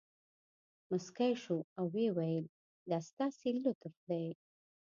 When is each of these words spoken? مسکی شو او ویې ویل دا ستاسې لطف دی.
مسکی 0.89 1.33
شو 1.43 1.57
او 1.77 1.85
ویې 1.93 2.07
ویل 2.17 2.45
دا 2.89 2.99
ستاسې 3.09 3.49
لطف 3.65 3.93
دی. 4.09 4.25